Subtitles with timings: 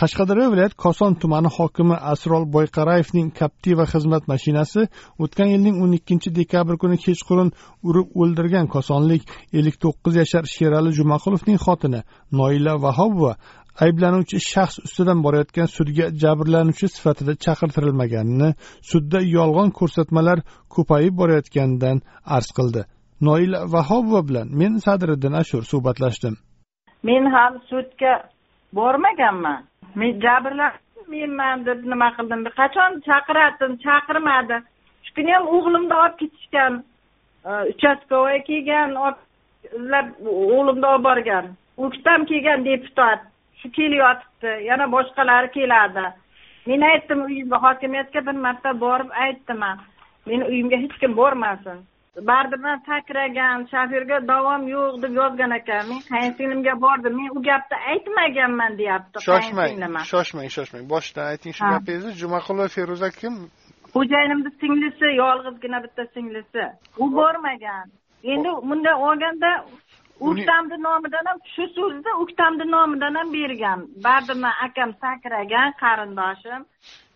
[0.00, 4.82] Qashqadaryo viloyat koson tumani hokimi asrol boyqarayevning captiva xizmat mashinasi
[5.24, 7.50] o'tgan yilning o'n ikkinchi dekabr kuni kechqurun
[7.88, 9.22] urib o'ldirgan kosonlik
[9.58, 12.00] ellik to'qqiz yashar sherali jumaqulovning xotini
[12.38, 13.32] noila vahobova
[13.84, 18.50] ayblanuvchi shaxs ustidan borayotgan sudga jabrlanuvchi sifatida chaqirtirilmaganini
[18.90, 20.38] sudda yolg'on ko'rsatmalar
[20.74, 21.96] ko'payib borayotganidan
[22.36, 22.82] arz qildi.
[23.26, 26.34] Noila vahobova bilan men sadriddin ashur suhbatlashdim.
[27.08, 28.12] Men ham sudga
[28.78, 29.60] bormaganman.
[29.94, 32.44] Men jabrlanib menman deb nima qildim?
[32.60, 34.56] Qachon chaqirardim chaqirmadi.
[35.04, 36.82] Shu kuni ham o'g'limni olib ketishgan.
[37.72, 38.96] Uchastkovoy kelgan
[39.78, 41.46] izlab o'g'limni olib borgan.
[41.86, 43.20] Uktam kelgan deputat
[43.60, 46.06] shu kelyotibdi yana boshqalari keladi.
[46.66, 49.64] Men aytdim uyimga hokimiyatga bir marta borib aytdim
[50.26, 51.78] meni uyimga hech kim bormasin.
[52.16, 57.16] Baribir sakragan shofyorga davom yo'q deb yozgan ekan men qayinsinglimga bordim.
[57.16, 59.24] Men u gapni aytmaganman deyapti.
[59.28, 60.84] Shoshmang shoshmang shoshmang.
[60.94, 62.12] Boshidan ayting shu gapingizni.
[62.22, 63.34] Jumaqulova feruza kim?
[63.94, 66.64] Xo'jayinimni singlisi yolg'izgina bitta singlisi.
[67.02, 67.86] U bormagan.
[68.32, 69.50] Endi bunday olganda
[70.20, 73.80] uktamni nomidan ham shu so'zni uktamni nomidan ham bergan.
[74.04, 76.62] Baribir akam sakragan qarindoshim.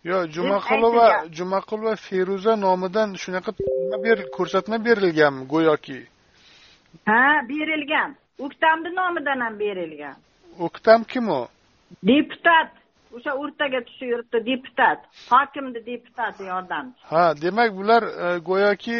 [0.09, 3.51] Yo'q jumaqulova jumaqulova feruza nomidan shunaqa
[4.37, 5.99] ko'rsatma berilganmi go'yoki?
[7.09, 8.09] Ha berilgan.
[8.45, 10.15] Uktamni nomidan ham berilgan.
[10.59, 11.47] Uktam kim u?
[12.03, 12.69] Deputat
[13.15, 14.99] o'sha o'rtaga tushib yuribdi deputat
[15.33, 18.03] hokimni deputati yordamchi ha demak bular
[18.49, 18.97] go'yoki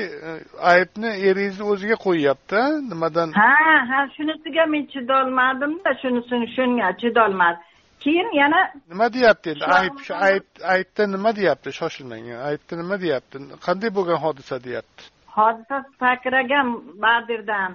[0.74, 2.60] aybni eringizni o'ziga qo'yyapti
[2.92, 3.30] nimadan?
[3.42, 3.56] Ha
[3.92, 7.64] ha shunisiga men chidolmadimda shunisini shunga chidolmadim
[8.00, 9.66] keyin yana nima deyapti endi?
[9.66, 11.70] Ayb shu ayb aybda nima deyapti?
[11.80, 13.38] Shoshilmang aybda nima deyapti?
[13.66, 15.04] Qanday bo'lgan hodisa deyapti?
[15.38, 16.68] Hodisa sakragan
[17.06, 17.72] badirdan.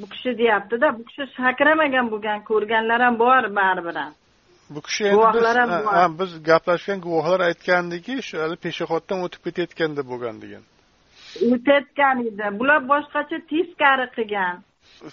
[0.00, 3.96] Bu kishi deyaptida bu kishi sakramagan bo'lgan ko'rganlar ham bor baribir
[4.70, 5.38] bu kishi endi
[6.18, 10.62] biz biz gaplashgan guvohlar aytgandiki shu hali peshoboddan o'tib ketayotganda bo'lgan degan.
[11.54, 12.46] O'tayotgan edi.
[12.58, 14.54] Bular boshqacha teskari qilgan.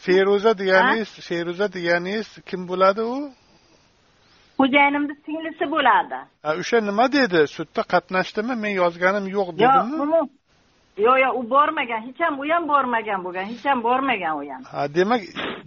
[0.06, 3.17] Feruza deganingiz feruza deganingiz kim bo'ladi u?
[4.59, 6.19] Xo'jayinimni singlisi bo'ladi.
[6.61, 7.40] O'sha nima dedi?
[7.56, 8.53] Sudda qatnashdimi?
[8.63, 10.29] Men yozganim yo'q dedimi yo'q
[11.06, 12.01] yo'q yo'q u bormagan.
[12.07, 13.45] Hech ham u ham bormagan bo'lgan.
[13.51, 14.61] Hech ham bormagan u ham.
[14.73, 15.22] Ha demak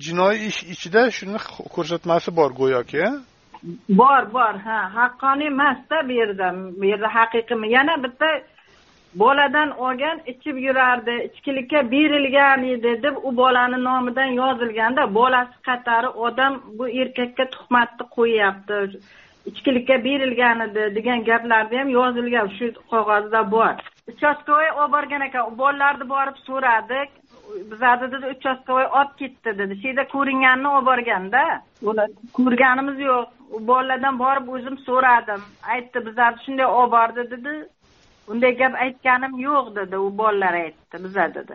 [0.05, 1.39] jinoiy ish ichida shuni
[1.75, 3.05] ko'rsatmasi bor go'yoki
[3.89, 6.49] bor bor ha haqqoniy emasda bu yerda
[6.81, 8.29] bu yerda haqiqiy yana bitta
[9.15, 16.63] boladan olgan ichib yurardi ichkilikka berilgan edi deb u bolani nomidan yozilganda bolasi qatori odam
[16.79, 18.79] bu erkakka tuhmatni qo'yyapti
[19.51, 23.75] ichkilikka berilgan edi degan gaplarni ham yozilgan shu qog'ozda bor.
[24.13, 27.11] Uchastkovoy olib borgan ekan bolalarni borib so'radik
[27.71, 29.79] bizlarni dedi uchastkovoy olib ketdi dedi.
[29.81, 31.45] Shu yerda ko'ringanini olib borganda
[32.39, 33.27] ko'rganimiz yo'q.
[33.57, 35.43] U bolalardan borib o'zim so'radim.
[35.75, 37.55] Aytdi bizlarni shunday olib bordi dedi.
[38.33, 39.97] Unday gap aytganim yo'q dedi.
[40.07, 41.55] U bolalar aytdi biza dedi.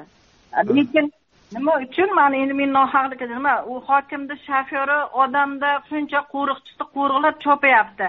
[0.78, 1.12] Lekin
[1.56, 8.08] nima uchun mana endi men nohaqlik nima u hokimni shofyori odamda shuncha qo'riqchisi qo'riqlab chopayapti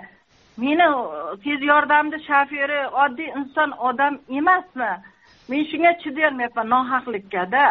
[0.64, 0.88] meni
[1.44, 4.92] tez yordamni shofyori oddiy inson odam emasmi?
[5.48, 7.64] Men shunga chidayolmayapman nohaqlikada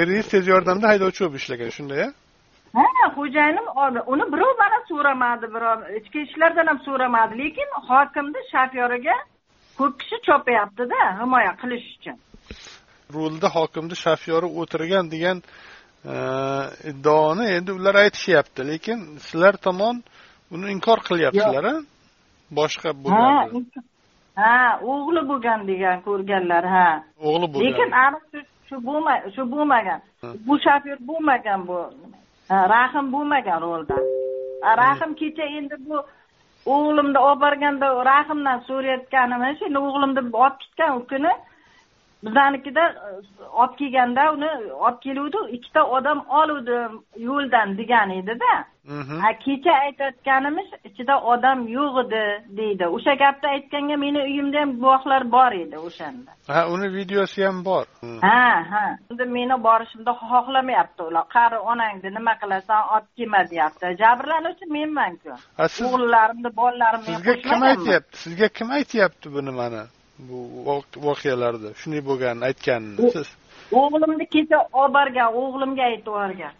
[0.00, 2.02] eringiz tez yordamda haydovchi bo'lib ishlagan shunday
[2.76, 3.66] ha xo'jayinim
[4.12, 7.32] uni birov mana so'ramadi birov ichki ishlardan ham so'ramadi.
[7.42, 9.16] Lekin hokimni shofyoriga
[9.78, 12.16] ko'p kishi chopayaptida himoya qilish uchun.
[13.14, 15.38] Rulda hokimni shofyori o'tirgan degan
[16.90, 18.60] iddaoni endi ular aytishyapti.
[18.70, 19.96] Lekin sizlar tomon
[20.54, 21.74] uni inkor qilyapsizlar a
[22.58, 23.64] boshqa bo'lgan
[24.42, 24.56] ha
[24.92, 26.88] o'g'li bo'lgan degan ko'rganlar ha.
[27.28, 27.64] O'g'li bo'lgan.
[27.66, 28.24] Lekin aniq
[28.68, 30.00] shu bo'lma shu bo'lmagan.
[30.46, 31.78] Bu shofyor bo'lmagan bu
[32.50, 33.96] rahim bo'lmagan rolda
[34.82, 35.96] rahim kecha endi bu
[36.74, 41.32] o'g'limni olib borganda rahimdan so'rayotganim endi o'g'limni olib ketgan u kuni
[42.24, 42.94] bizanikida
[43.52, 44.50] olib kelganda uni
[44.86, 46.78] olib keluvdi ikkita odam oluvdi
[47.16, 48.54] yo'ldan degan edida.
[49.44, 52.22] Kecha aytayotganimiz ichida odam yo'q edi
[52.58, 52.86] deydi.
[52.86, 56.30] O'sha gapni aytganga meni uyimda ham guvohlar bor edi o'shanda.
[56.48, 57.84] Ha uni videosi ham bor.
[58.20, 58.84] Ha ha.
[59.10, 61.24] Endi meni borishimni xohlamayapti ular.
[61.36, 62.82] Qari onangni nima qilasan?
[62.94, 63.84] Olib kelma deyapti.
[64.02, 65.32] Jabrlanuvchi menmanku.
[65.58, 68.18] O'g'illarimni bolalarimni sizga kim aytyapti?
[68.24, 69.82] Sizga kim aytyapti buni mana
[70.18, 70.38] bu
[71.08, 73.28] voqealarni shunday bo'lganini aytganini siz
[73.82, 76.54] o'g'limni kecha olib borgan o'g'limga aytib yuborgan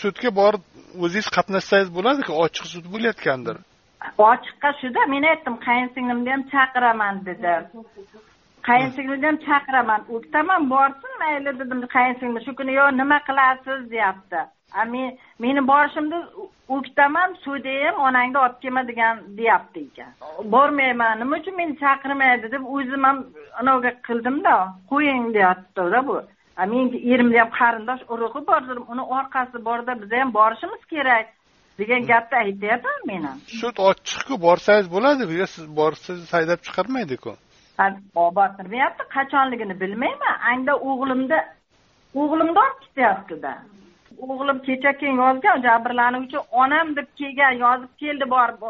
[0.00, 0.62] sudga borib
[1.04, 3.56] o'zingiz qatnashsangiz bo'ladiku ochiq sud bo'layotgandir?
[4.30, 7.62] Ochiqqa shuda men aytdim qayinsinglimni ham chaqiraman dedim
[8.68, 10.00] qayinsinglimni ham chaqiraman.
[10.16, 14.40] O'ktaman borsin mayli dedim qayinsinglim shu kuni yo'q nima qilasiz deyapti.
[14.80, 16.18] A men meni borishimni
[16.76, 20.10] o'ktaman sudga ham onangni olib kelma degan deyapti ekan.
[20.54, 23.18] Bormayman nima uchun meni chaqirmaydi deb o'zim ham
[23.60, 24.56] anavga qildimda
[24.92, 26.18] qo'ying deyaptida bu.
[26.74, 31.26] Meni erimni ham qarindosh urug'i bor dedim uni orqasi borda biza ham borishimiz kerak
[31.80, 37.32] degan gapni aytyapman men ham sud ochiqku borsangiz bo'ladi bu siz borsangiz haydab chiqarmaydiku?
[38.38, 40.36] Botirmayapti qachonligini bilmayman.
[40.52, 41.38] Anda o'g'limni
[42.14, 43.52] o'g'limni olib ketyaptida
[44.26, 48.60] o'g'lim kecha keyin yozgan jabrlanuvchi onam deb kelgan yozib keldi borib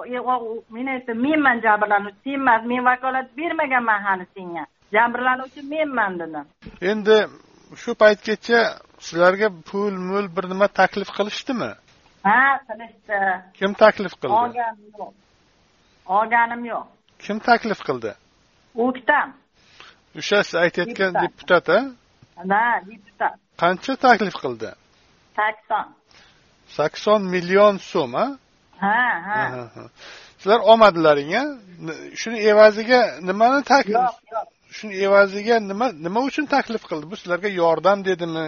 [0.77, 4.65] men aytdim menman jabrlanuvchi sen emas men vakolat bermaganman hali senga.
[4.97, 6.45] Jabrlanuvchi menman dedim.
[6.91, 7.17] Endi
[7.83, 8.61] shu paytgacha
[9.07, 11.71] sizlarga pul mul bir nima taklif qilishdimi?
[12.29, 13.19] Ha qilishdi.
[13.59, 14.35] Kim taklif qildi?
[14.43, 15.13] Olganim yo'q.
[16.19, 16.85] Olganim yo'q.
[17.25, 18.11] Kim taklif qildi
[18.87, 19.29] o'ktam
[20.19, 21.79] o'sha siz aytayotgan deputat a
[22.53, 24.71] ha deputat qancha taklif qildi?
[25.39, 25.87] Sakson.
[26.77, 28.27] Sakson million so'm a
[28.85, 29.41] ha ha.
[30.41, 31.43] Sizlar olmadilaring a
[32.21, 34.47] shuni evaziga nimani taklif yo'q yo'q.
[34.77, 37.05] Shuni evaziga nima nima uchun taklif qildi?
[37.11, 38.47] Bu sizlarga yordam dedimi?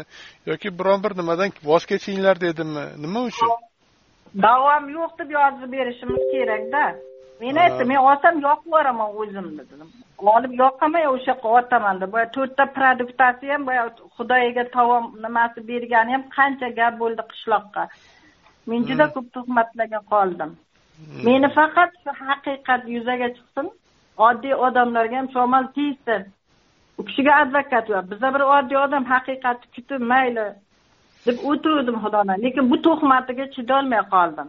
[0.50, 2.84] Yoki biron bir nimadan voz kechinglar dedimi?
[3.04, 3.50] Nima uchun?
[4.46, 6.82] Davom yo'q deb yozib berishimiz kerakda
[7.40, 9.90] men aytdim men olsam yoqib yuboraman o'zimni dedim.
[10.36, 13.84] Olib yoqaman o'sha yoqqa otaman deb boya to'rtta produktasi ham boya
[14.16, 17.84] xudoyiga taom nimasi bergani ham qancha gap bo'ldi qishloqqa.
[18.68, 20.50] Men juda ko'p tuhmatlarga qoldim.
[21.26, 23.66] Meni faqat shu haqiqat yuzaga chiqsin
[24.28, 26.22] oddiy odamlarga ham shamol tegsin
[26.98, 30.46] u kishiga advokat yo'q biza bir oddiy odam haqiqatni kutib mayli
[31.26, 32.36] deb o'tiruvdim xudodan.
[32.44, 34.48] Lekin bu tuhmatiga chidolmay qoldim.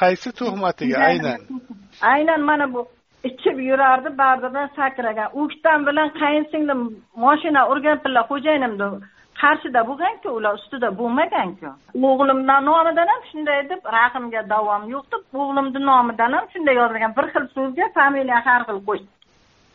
[0.00, 0.96] Qaysi tuhmatiga?
[1.08, 1.40] Aynan
[2.00, 2.88] aynan mana bu
[3.24, 5.28] ichib yurardi bardadan sakragan.
[5.40, 6.80] O'ktam bilan qayinsinglim
[7.24, 8.88] moshina urganpilar xo'jayinimni
[9.42, 11.70] qarshida bo'lganku ular ustida bo'lmaganku.
[12.08, 17.16] O'g'limdan nomidan ham shunday deb rahmga davom yo'q deb o'g'limni nomidan ham shunday yozilgan.
[17.18, 18.80] Bir xil so'zga familiya har xil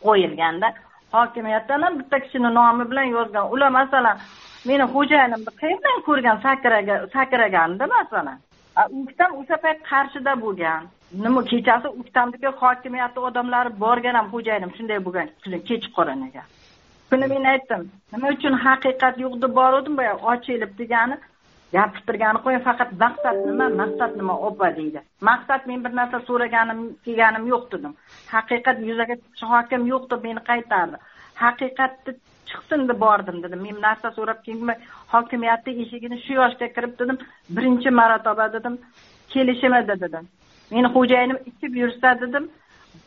[0.04, 0.68] qo'yilganda
[1.16, 3.50] hokimiyatdan ham bitta kishini nomi bilan yozgan.
[3.54, 4.16] Ular masalan
[4.68, 8.38] meni xo'jayinimni qayerdan ko'rgan sakraga sakraganda masalan
[9.02, 10.82] uktam o'sha payt qarshida bo'lgan.
[11.12, 15.28] Nima kechasi uktamniki hokimiyatni odamlari borgan ham xo'jayinim shunday bo'lgan
[15.70, 16.42] kechquruniga
[17.10, 21.16] shuni men aytdim nima uchun haqiqat yo'q deb boruvdim boya ochilib degani
[21.74, 25.00] gapirib turgani qo'ying faqat maqsad nima maqsad nima opa deydi.
[25.28, 27.92] Maqsad men bir narsa so'raganim kelganim yo'q dedim.
[28.34, 30.96] Haqiqat yuzaga chiqishi hokim yo'q deb meni qaytardi.
[31.42, 32.14] Haqiqatni
[32.50, 33.60] chiqsin deb bordim dedim.
[33.66, 34.76] Men narsa so'rab kelmay
[35.14, 37.18] hokimiyatni eshigini shu yoshga kirib dedim
[37.56, 38.74] birinchi marotaba dedim
[39.32, 40.24] kelishimida dedim.
[40.74, 42.44] Meni xo'jayinim ichib yursa dedim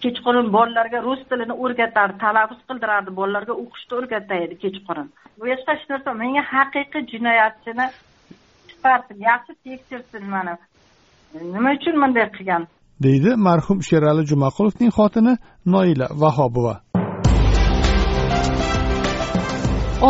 [0.03, 5.07] kechqurun bolalarga rus tilini o'rgatardi talaffuz qildirardi bolalarga o'qishni o'rgatar edi kechqurun.
[5.39, 7.87] Bu boshqa hech narsa menga haqiqiy jinoyatchini
[8.69, 10.53] chiqarsin yaxshi tekshirsin mana.
[11.55, 12.63] Nima uchun bunday qilgan?
[13.05, 15.33] Deydi marhum sherali jumaqulovning xotini
[15.73, 16.75] noila vahobova.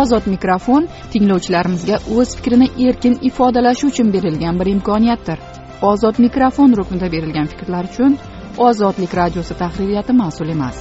[0.02, 0.84] Ozod mikrofon
[1.14, 5.53] tinglovchilarimizga o'z fikrini erkin ifodalashi uchun berilgan bir imkoniyatdir
[5.84, 8.18] ozod mikrofon ruknida berilgan fikrlar uchun
[8.68, 10.80] ozodlik radiosi tahririyati mas'ul emas.